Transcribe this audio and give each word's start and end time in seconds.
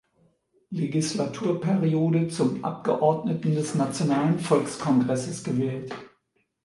Legislaturperiode 0.71 2.27
zum 2.27 2.63
Abgeordneten 2.65 3.53
des 3.53 3.75
Nationalen 3.75 4.39
Volkskongresses 4.39 5.43
gewählt. 5.43 5.93